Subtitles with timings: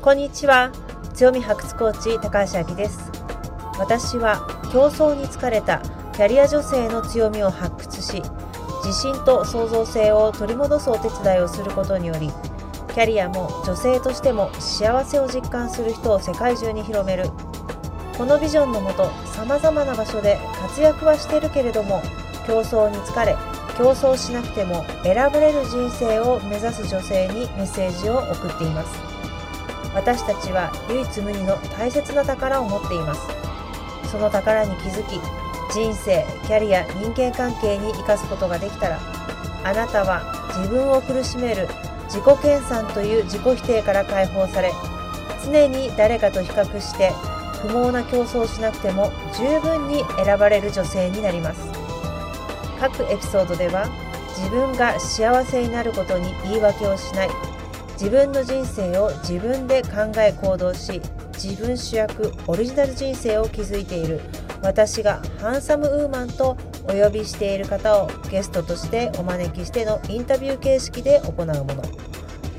[0.00, 0.70] こんにちは。
[1.12, 3.10] 強み発掘コーチ高橋明です。
[3.80, 5.82] 私は競争に疲れた
[6.12, 8.22] キャリア女性の強みを発掘し
[8.84, 12.30] 自信と創造性を取り戻すお手伝いをすることにより
[12.94, 17.24] キャリアも女性としても幸せを実感する人を世界中に広める。
[18.16, 22.02] このビジョンのもとさまざまな場所で活躍はしてるけれども
[22.46, 23.36] 競争に疲れ
[23.76, 29.17] 競争しなくても選ばれる人生を目指す女性にメッセージを送っています。
[29.98, 33.26] 私たちは唯一無二の大切な宝を持っています。
[34.08, 35.20] その宝に気づき
[35.74, 39.00] 人生キャリア人間関係に生かすことができたら
[39.64, 40.22] あなたは
[40.56, 41.66] 自分を苦しめる
[42.04, 44.72] 自己研鑽という自己否定から解放され
[45.44, 47.10] 常に誰かと比較して
[47.60, 51.60] 不毛な競争をしなくても十分に選ばれる女性になります。
[52.78, 53.88] 各エピソードでは
[54.36, 57.30] 自分が幸せになることに言い訳をしない
[58.00, 61.02] 自分の人生を自分で考え行動し
[61.34, 64.20] 自分主役オリジナル人生を築いている。
[64.62, 71.82] 私がハンサムウーマンとお呼びしている方をゲストとしてお招きしてのインタビュー形式で行うもの。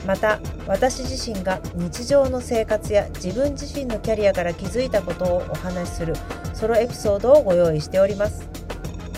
[0.06, 6.16] また私自身が日常の生活や自分自身のキャリアから気づいたことをお話しする
[6.54, 8.50] ソロエピソードをご用意しております。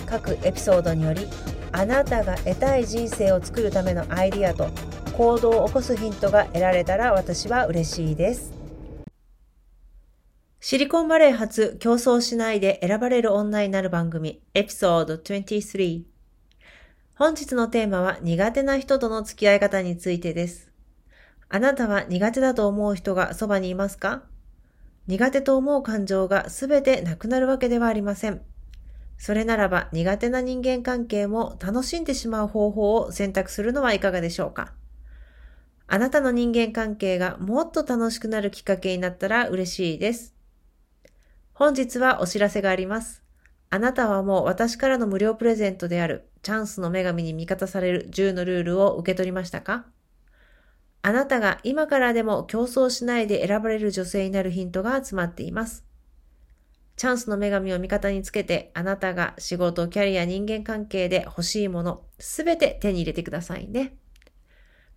[0.05, 1.27] 各エピソードにより
[1.71, 4.69] あなたが得たい人生を作るためのアイディアと
[5.11, 8.53] 行動を起こすヒントが得られたら私は嬉しいです
[10.59, 16.03] シリコンバレー発競争しないで選ばれる女になる番組エピソード23
[17.15, 20.71] 本日のテーマは苦手な人との付き合い方についてです。
[21.49, 24.23] あなたは苦手だと思う人がそばにいますか？
[25.05, 28.41] 苦手と思う感情がすべてなくなるわけではありません。
[29.19, 34.73] それならば苦手な人間関係も楽しんでしまう方法を選択するのはいかがでしょうか？
[35.93, 40.33] あなたの人間関係がもっと楽しくなるきっかけになったら嬉しいです。
[41.51, 43.23] 本日はお知らせがあります。
[43.69, 49.85] あなたはもう私からの無料プレゼントであるチャンスの女神に味方される10のルールを受け取りましたか？
[51.01, 55.83] あなたが今からでも競争しないで選ばれる女性になるヒントが集まっています。
[56.95, 63.97] チャンスの女神を味方につけて、あなたが仕事、キャリア、人間関係で欲しいもの、すべて手に入れてくださいね。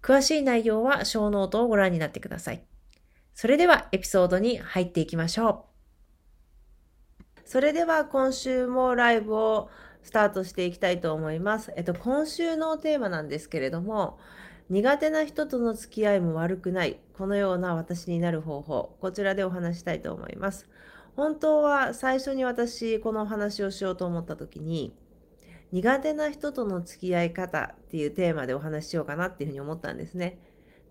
[0.04, 2.62] 詳しい内容は show note をご覧になってください。
[3.32, 5.65] それではエピソードに入っていきましょ
[7.26, 7.41] う。
[7.47, 9.70] それでは今週もライブを
[10.03, 11.72] スタートしていきたいと思います。
[11.76, 14.19] えっと、今週のテーマなんですけれども、
[14.69, 20.69] 苦手な人との付き合いも悪くない、このような私になる方法、こちらでお話したいと思います。
[21.16, 24.94] 本当は最初に私このお話をしようと思った時に
[25.72, 30.38] 苦手な人との付き合い方っていうテーマでお話ししようかなっていうふうに思ったんですね。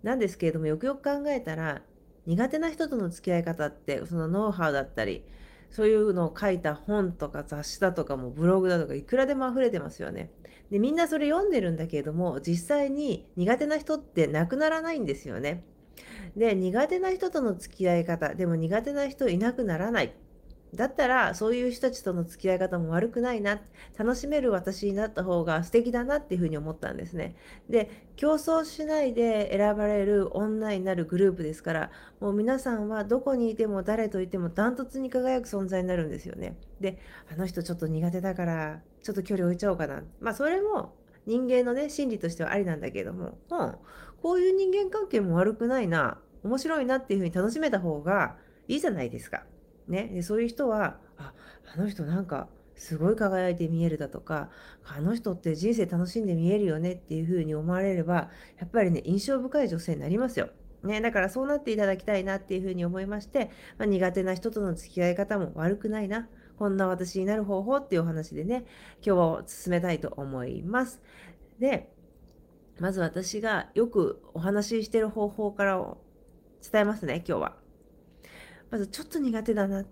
[0.03, 1.81] なんですけれどもよくよく考えたら
[2.25, 5.23] 苦手な人との付き合い方ってそのノウハウだったり
[5.69, 10.31] そういうのを書いた本とか雑誌だとかもブログだとかいくらでも溢れてますよね。
[10.69, 15.63] でみんなそれ読んでるんだけれども実際に苦手な人ってなくならないんですよね。
[16.35, 20.13] で苦手な人との付き合い方でも苦手な人いなくならない
[20.73, 23.61] だったらそういう人たちとの付き合い方も悪くないな
[23.97, 27.35] 楽しめる私になった方が素敵だなっていうふうに思ったんですね。
[27.69, 36.57] で競争しないで選ばれる女になるグループですからもう皆さんはどこにいても誰といてもダントツに輝く存在になるんですよね。
[36.79, 36.97] で
[37.31, 40.03] あの人ちょっと苦手だからちょっと距離置いちゃおうかな。
[40.19, 40.95] まあそれも
[41.27, 43.75] 人間のね心理としてはありなんだけども、うん、
[44.21, 49.43] こういう人間関係も悪くないな面白いなっていうふうに楽しめた方がいいじゃないですか。
[49.87, 51.33] ね、でそういう人はあ
[51.75, 54.49] あの人なんかすごい輝いて見えるだとか
[54.83, 58.29] あの人って人生楽しんで見えるよねっていうふうに思われれば
[58.59, 60.49] やっぱりね印象深い女性になりますよ。
[60.83, 66.27] ね、だからそうなっていただきたいなっていうふうに思いまして、まあ、苦手な人との付き合い方も悪くないな
[66.57, 68.65] こんな私になる方法っていうお話でね
[69.05, 71.01] 今日は進めたいと思います。
[71.57, 71.89] で
[72.79, 76.01] まず私がよくお話ししてる方法からを
[76.69, 77.62] 伝えますね今日は。
[78.73, 79.85] まずちょっと苦手だな。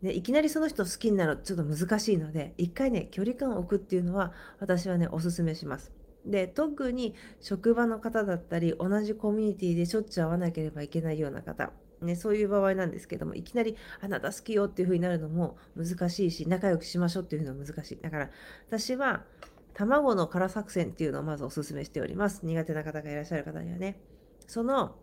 [0.00, 5.90] ね、いきなりその人好きになるちょっと難しいので、一回ね、距離感を置くっていうのは私はね、おすすめします。
[6.24, 11.72] で、特に職場の方だったり、同じコミュニティでしょっちゅう会わなければいけないような方、
[12.02, 17.98] ね、そういう場合なんですけども、いきなりあなた好きよっていう風になるのも難しいし、仲良くしましょうっていうのは難しい。
[18.00, 18.30] だから
[18.68, 19.24] 私は
[19.72, 22.46] 卵の殻作戦っていうのをまずおすすめしております。
[22.46, 23.98] 苦手な方がいらっしゃる方にはね。
[24.46, 24.94] その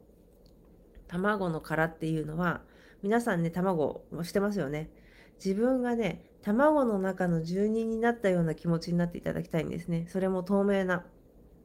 [1.09, 2.61] 卵の殻っていうのは、
[3.03, 4.89] 皆さんね、卵してますよね。
[5.43, 10.05] 自分がね、卵の中の住人になったような気持ちになっていただきたいんですね。
[10.09, 11.05] それも透明な、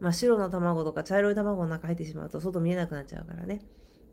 [0.01, 3.63] 真っ白の卵とか茶色い卵の中入ってしまうと外見えなくなっちゃうからね。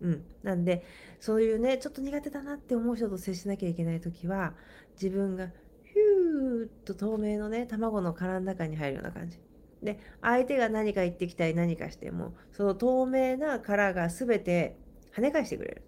[0.03, 0.83] うん、なんで
[1.19, 4.53] そういうねちょっと苦手だなって思う人と接しなきゃいけない時は
[5.01, 9.39] 自分がヒューッと透明のね卵の殻の中に入るような感じ
[9.81, 14.77] で相手が何か言ってきたり何かしてもその透明な殻が全て
[15.15, 15.81] 跳ね返してくれる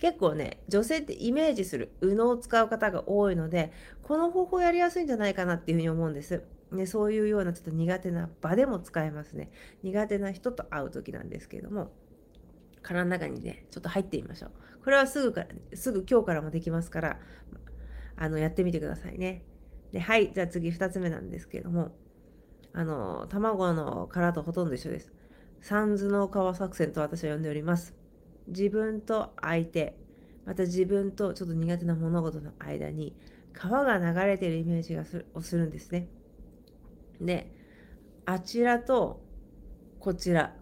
[0.00, 3.70] 結構ね女性ってイメージする右脳を使う方が多いので
[4.02, 6.42] この方法やりやすいんじゃないかなっていうふうに思うんです。
[6.72, 9.50] ね、そういうようなちょっと苦手な場でも使えますね。
[9.82, 11.92] 苦手な人と会う時なんですけれども
[12.82, 14.50] 殻の中にねちょっと入ってみましょう。
[14.82, 17.20] これはすぐからすぐ今日からもできますから
[18.16, 19.44] あのやってみてくださいね。
[19.92, 21.92] ではいじゃあ次2つ目なんですけれども
[22.72, 25.12] あの卵の殻とほとんど一緒です。
[25.60, 27.99] 三途の川作戦と私は呼んでおります。
[28.50, 29.96] 自分と相手
[30.44, 33.16] また自分とちょっと苦手な物事の間に
[33.52, 36.08] 川が流れているイメージがするをするんですね。
[37.20, 37.52] で
[38.26, 39.22] あちらと
[39.98, 40.54] こちら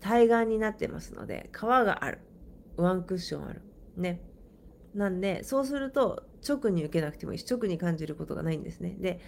[0.00, 2.20] 対岸になってますので川がある。
[2.76, 3.62] ワンクッションある。
[3.96, 4.22] ね。
[4.94, 8.96] なんでそうすると直に受けなくてもいいし直に感じることがないんですね。
[8.98, 9.20] で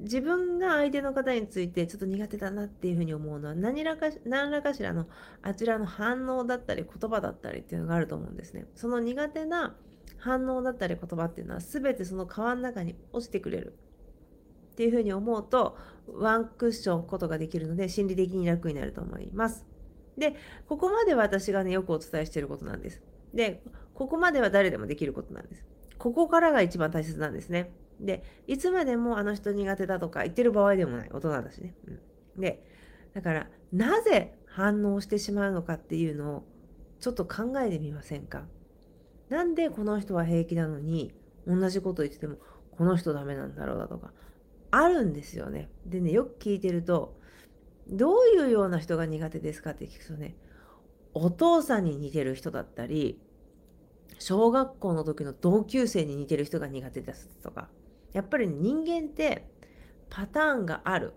[0.00, 5.06] 自分が相手の方についてちょっと苦手だなっていうふうに思うのは何らか何らかしらの
[5.42, 8.66] あちらの反応だったり言葉だったりっていうのがあると思うんですね。
[8.74, 9.76] その苦手な
[10.18, 13.74] 反応だったり言葉っていうのは全てその川の中に落ちてくれる
[14.72, 19.66] っていうふうに思うとワンクッションことができるので心理的に楽になると思います。
[20.16, 20.34] で
[20.68, 23.02] ここまで私がねよくお伝えしていることなんです。
[23.34, 23.62] で
[23.94, 25.64] ここまでは誰でもできることなんです。
[25.98, 27.72] ここからが一番大切なんですね。
[28.00, 31.10] で、いつまでもあの人苦手だとか言ってる場合でもない。
[31.12, 31.74] 大人だしね。
[31.86, 31.90] う
[32.38, 32.64] ん、で、
[33.14, 36.44] だから、なぜ反応してしまうのかっていうのを
[37.00, 38.46] ちょっと考えてみませんか？
[39.28, 41.12] なんでこの人は平気なのに
[41.46, 42.36] 同じこと言ってても
[42.72, 44.12] この人ダメなんだろうだとか
[44.70, 45.68] あるんですよね。
[45.86, 47.18] でねよく聞いてると
[47.88, 50.34] どういうような人が苦手ですかって聞くとね
[51.12, 53.20] お父さんに似てる人だったり
[54.18, 57.68] 小学校の時の同級生に似てる人が苦手ですとか
[58.12, 59.48] やっぱり人間って
[60.10, 61.14] パターンがある。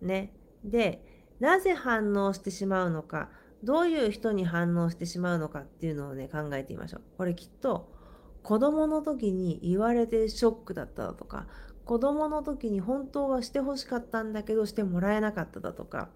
[0.00, 0.32] ね。
[0.64, 1.04] で、
[1.40, 3.30] なぜ反応してしまうのか、
[3.62, 7.02] どういう人に反応してしまうのかっていうのをね、考えてみましょう。
[7.16, 7.92] これきっと
[8.42, 11.46] 子供の時に言われてショックだっただとか、
[11.84, 16.10] 子供の時に本当はしてほしかったんだけどしてもらえなかっただとか、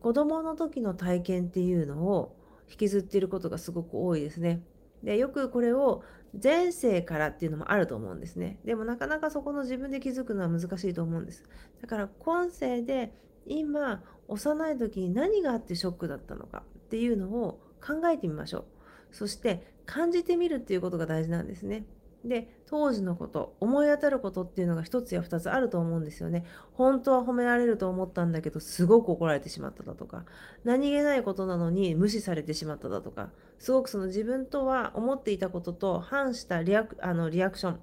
[0.00, 2.36] 子供の時の体験っていうのを
[2.70, 4.62] 引きずっていることがすごく多いですね。
[5.02, 6.02] でよくこれを
[6.42, 8.58] 前世からっていうのもあると思うんですね。
[8.64, 11.44] でもなかなかそこの自分で気づくのは難しいと思うんです。
[11.80, 13.12] だから今世で
[13.46, 18.64] 今幼い時に何があってショックだったのかっていうのを考えてみましょう。
[19.12, 21.84] そして感じてみるっていうことが大事なんですね。
[22.24, 26.44] で当時のこと思い当たることっていうのが一つや二つあると思うんですよね。
[26.72, 30.24] 本当は褒められると思ったんだけどすごく怒られてしまっただとか
[30.64, 37.80] 何気ないことなのに無視されてしまっただとかすごくその自分とは思っていたことと反したリアクあのリアクション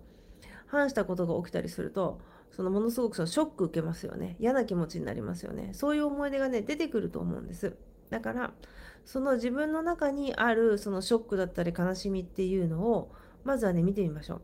[0.68, 2.20] 反したことが起きたりすると
[2.52, 4.36] そのものすごくそのショック受けますよね。
[4.40, 5.70] 嫌な気持ちになりますよね。
[5.74, 7.76] そういう思い出がね出てくると思うんです。
[8.10, 8.54] だから
[9.06, 13.12] その自分の中にあるそのショックだったり悲しみっていうのを
[13.48, 14.42] まずはね見てみましょ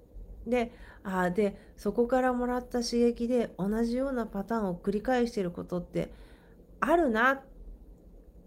[0.47, 0.49] う。
[0.49, 0.71] で
[1.03, 6.11] あでそこからもらった刺激で同じようなパターンを繰り返してることって
[6.79, 7.41] あるなっ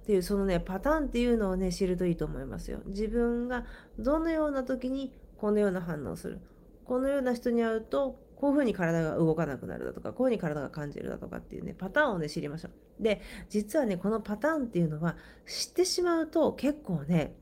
[0.07, 2.81] ていうそのねパターンっていうのをね知るといいと思いますよ。
[2.87, 3.67] 自分が
[3.99, 6.41] どのような時にこのような反応する
[6.87, 13.03] このような人に会うとこういうふうに体が動かなくなるだとかこういうふうに体が感じるだとかっていうねパターンをね知りましょう。
[13.03, 15.17] で実はねこのパターンっていうのは
[15.47, 17.35] 知ってしまうと結構ね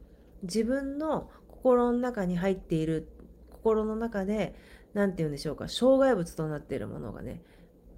[0.43, 3.09] 自分の心の中に入っている
[3.65, 4.55] 心の中で
[4.93, 7.43] 何て言うんでしょうか障害物となっているものがね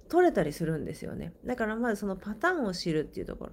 [0.07, 1.33] 取れたりするんですよね。
[1.45, 3.51] だからまずそのパターンを知るっていうところ。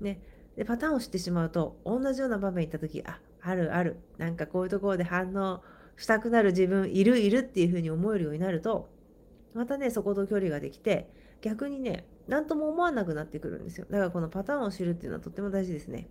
[0.00, 0.20] ね。
[0.56, 3.98] でパターンを知ってしまうと同じような場面に行った時ああるある。
[4.18, 5.62] なんかこういうところで反応
[5.96, 8.90] したくなる自分いるいるっていうふうに思えるようになると
[9.54, 11.08] またねそこと距離ができて
[11.40, 13.86] 逆にね何とも思わなくなってくるんですよ。
[13.88, 16.08] だからこのパターンを知るっていうのはとっても大事ですね。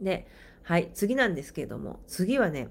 [0.00, 0.26] で
[0.62, 2.68] はい、次なんですけれども、次はね、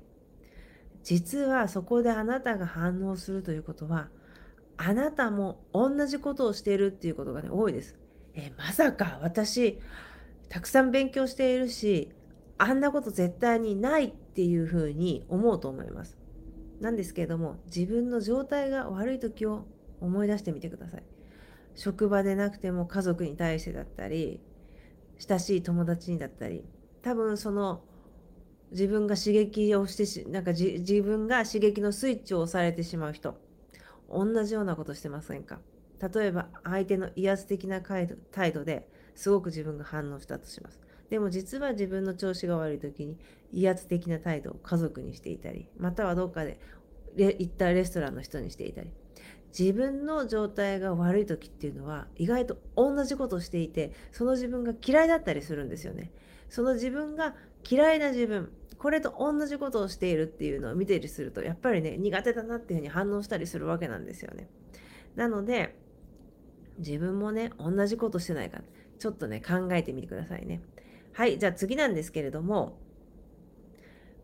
[1.03, 4.09] 実はそこであなたが反応するということは、
[4.77, 7.97] あなたも同じことをしているっていうことがね、多いです。
[8.33, 9.79] え、まさか私、
[10.47, 12.11] たくさん勉強しているし、
[12.57, 16.17] あんなこと絶対にないっていうふうに思うと思います。
[16.79, 19.65] なんですけれども、自分の状態が悪い時を
[20.01, 21.03] 思い出してみてください。
[21.75, 24.41] 職場でなくても家族に対してだったり、
[25.17, 26.65] 親しい友達にだったり、
[27.01, 27.83] 多分その
[28.71, 33.35] 自分が刺激をしてしなんか自分が刺激のスイッチを押されてしまう人。
[34.11, 35.59] 同じようなことしてませんか？
[36.01, 38.07] 例えば相手の威圧的な態
[38.53, 40.79] 度ですごく自分が反応したとします。
[41.09, 43.17] でも実は自分の調子が悪い時に
[43.51, 46.59] 威圧的な態度を家族にしていたりまたはどっかで
[47.15, 48.91] 行ったレストランの人にしていたり。
[49.57, 56.11] 自分の状態が悪い時っていうのは意外と同じことをしていてその自分が嫌いだったりするんですよね。
[56.49, 57.35] その自分が
[57.67, 64.47] 嫌いな自分これと同じことをしているっていうのを見てりするとやっぱりね苦手だなっていうふうに反応したりするわけなんですよね。
[65.15, 65.77] なので
[66.77, 68.61] 自分もね同じことしてないか
[68.97, 70.61] ちょっとね考えてみてくださいね。
[71.11, 72.79] はいじゃあ次なんですけれども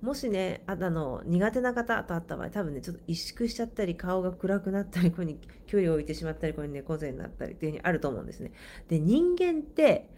[0.01, 8.53] もしねあの苦手な方と会った場合多分ねちょっと萎縮しちゃったり顔が暗くなったりここに距離を置いてしまったりここに猫背になったりっていうふうにあると思うんですね。
[8.87, 10.09] で人間って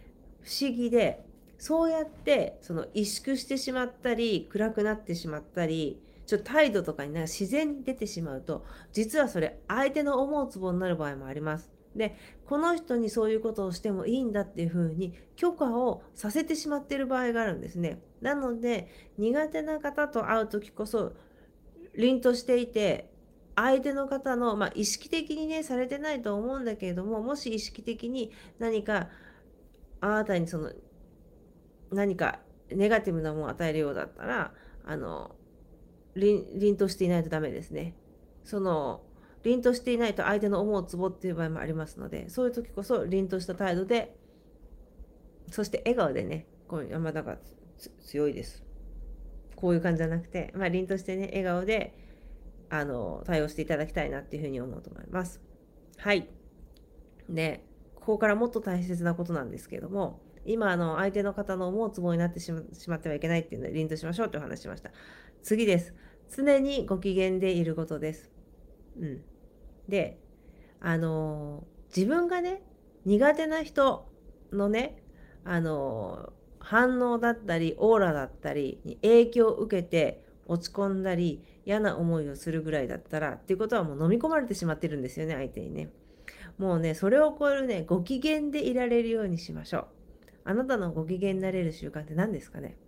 [0.42, 1.24] 不思議で
[1.58, 11.70] そうやってその萎縮してしまったり暗くなってしまったりちょっと態度とかになんか自然に出てしまうと実はそれ相手の思うツボになる場合もあります。
[11.96, 18.00] でこの人にそういうことをしてもいいんだっていうふうに許可をさせてしまっている場合があるんですね。
[18.20, 21.14] なので苦手な方と会う時こそ
[21.96, 23.10] 凛としていて
[23.56, 29.08] 相手の方の、まあ、意識的にねされてないと思うんだけれどももし意識的に何か
[30.00, 30.72] あなたにその
[31.90, 32.40] 何か
[32.70, 34.52] ネガティブなものを与えるようだったら
[34.84, 35.34] あの
[36.14, 37.94] 凛としていないとダメですね。
[38.44, 39.02] その
[39.44, 44.16] 凛としていないと相手の思うツボっていう場合もありますのでそういう時こそ凛とした態度で
[45.50, 47.38] そして笑顔でねこう山田が
[48.04, 48.64] 強いです。
[49.54, 51.94] こういう感じじゃなくて、まあ、凛としてね笑顔で
[52.70, 55.40] あの対応していただきたいなっていうふうに思うと思います。
[55.96, 56.28] はい。
[57.28, 57.64] で
[57.94, 64.90] ここからもっと大切なことなんですけれども今の相手の方の思うツボになってしまってはいけないっていうので凛としましょうという話しました
[65.42, 65.94] 次です
[66.34, 68.30] 常にご機嫌でいることです
[68.98, 69.22] うん。
[69.88, 70.18] で、
[70.80, 72.62] あの、自分がね、
[73.04, 74.08] 苦手な人
[74.52, 75.02] のね、
[75.44, 85.90] あの、反応だったり、オーラだったりに影響を受けて落ち込んだり、嫌な思いをするぐらいだったら、っていうことはもう飲み込まれてしまってるんですよね、相手にね。
[86.58, 89.86] もうね、それを超えるね、ご機嫌でいられるようにしましょう。
[90.48, 92.78] あなたのご機嫌になれる習慣って何ですかね？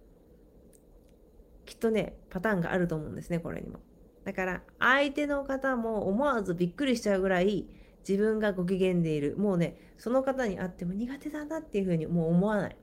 [1.66, 3.80] きっとね、パターンがあると思うんですね、これにも。
[4.24, 7.66] だから相手の方も思わずびっくりしちゃうぐらい
[8.08, 9.36] 自分がご機嫌でいる。
[9.36, 12.76] もうねその方に会っても苦手だなっていうふうにもう思わない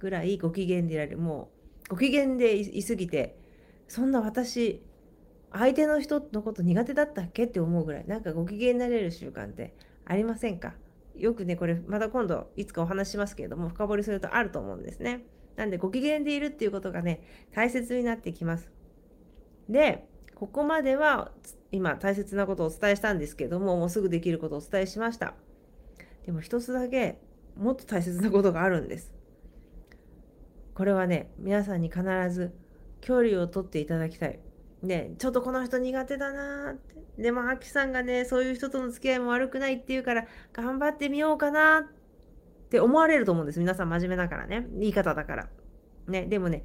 [0.00, 1.18] ぐらいご機嫌でいられる。
[1.18, 1.52] も
[1.86, 3.38] うご機嫌でいすぎて
[3.86, 4.82] そんな私
[5.52, 10.74] 相手の人のこと苦手だったっけって思うぐらいなんかご機嫌になれる習慣ってありませんか？
[11.16, 15.24] よくねこれまた今度いつかお話しますけれども深掘りするとあると思うんですね
[15.56, 18.70] なんでご機嫌でいるっていうことがね大切になってきます
[19.68, 21.30] でここまでは
[21.70, 25.34] 今大切なことをお伝えしたんですけども、もうすぐできることをお伝えしました。
[26.26, 27.18] でも一つだけ
[27.56, 29.14] もっと大切なことがあるんです。
[30.74, 32.52] これはね、皆さんに必ず
[33.00, 34.40] 距離をとっていただきたい。
[34.84, 37.22] ね、ちょっとこの人苦手だなって。
[37.22, 41.84] でも、アキさんがね、そういう人との付き合いも悪くないっていうから、頑張ってみようかなっ
[42.68, 43.60] て思われると思うんです。
[43.60, 44.66] 皆さん真面目だからね。
[44.72, 45.48] 言い方だから。
[46.08, 46.64] ね、でもね、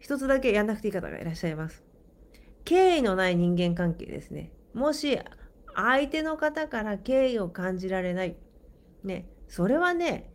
[0.00, 1.82] 一つだけやんなくていい方がいらっしゃいます。
[2.64, 4.52] 敬意のない人間関係ですね。
[4.74, 5.18] もし
[5.74, 8.36] 相手の方から敬意を感じられない。
[9.02, 10.30] ね、それはね、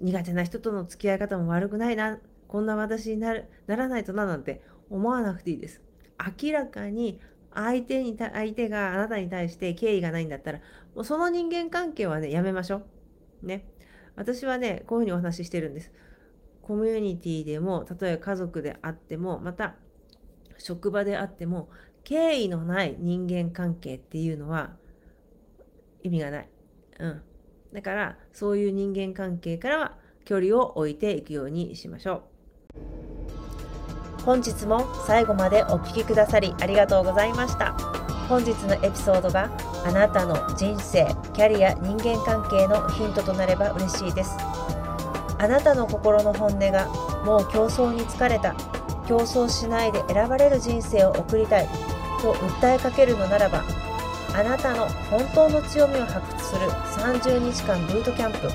[0.00, 2.18] 苦手な人との付き合い方も悪くないな、
[2.48, 5.82] こんな私になるならないとななんて思わなくていいです。
[6.18, 7.20] 明らかに
[7.54, 10.58] 相手に相手があなたに対して敬意がないんだったら、
[10.94, 12.82] もうその人間関係はね、やめましょ
[13.42, 13.46] う。
[13.46, 13.66] ね。
[14.14, 15.92] 私はね、こういうふうにお話ししてるんです。
[16.62, 19.76] コミュニティでも、例えば家族であっても、また
[20.58, 21.68] 職場であっても
[22.04, 24.76] 敬意のない人間関係っていうのは
[26.02, 26.48] 意味がない。
[27.00, 27.22] うん。
[27.72, 32.22] だからそういう人間関係からは距離を置いていくようにしましょ
[32.72, 33.15] う。
[34.26, 37.72] 本日も最後までお聴きくださりありがとうございました。
[38.28, 39.48] 本日のエピソードが
[39.84, 44.36] あなたの人生、キャリア、人間関係のヒントとなれば嬉しいです。
[45.38, 46.88] あなたの心の本音が
[47.24, 48.56] もう競争に疲れた
[49.06, 51.68] 競争しないで選ばれる人生を送りたい
[52.20, 53.62] と訴えかけるのならば
[54.34, 58.48] あなたの本当の強みを発掘する30日間ブートキャンプ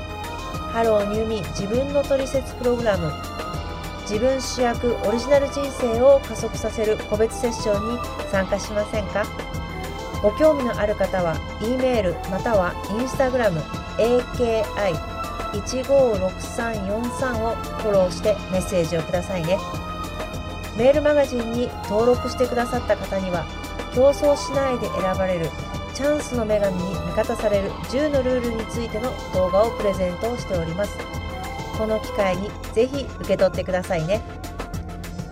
[0.73, 3.11] Hello New Me 自分のトリセツプログラム
[4.11, 7.99] 自分主役オリジナル人生を加速させる個別セッションに
[8.29, 9.23] 参加しませんか？
[10.21, 13.61] ご興味のある方は E メールまたは Instagram
[15.53, 19.57] AKI156343 をフォローしてメッセージをくださいね。
[20.75, 23.45] メールマガジンに登録してくださった方には
[23.95, 25.49] 競争しないで選ばれる
[25.93, 30.97] チャンスの女神に味方される10のルールについての動画をプレゼントをしております
[31.77, 34.21] この機会にぜひ受け取ってくださいね。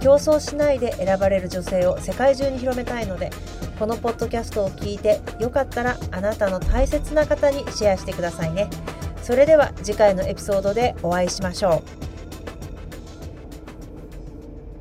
[0.01, 3.31] 競争しないで選ばれる女性を世界中に広めたいので
[3.77, 8.69] このポッドキャストを聞いてよかったらあなたの大切な方にシェアしてくださいね。
[9.21, 12.08] それでは次回のエピソードでお会いしましょう。